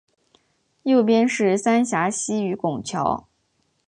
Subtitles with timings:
[0.81, 3.27] 右边是三峡溪与拱桥